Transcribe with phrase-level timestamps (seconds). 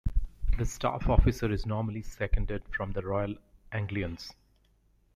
[0.57, 3.35] The staff officer is normally seconded from the Royal
[3.71, 4.33] Anglians.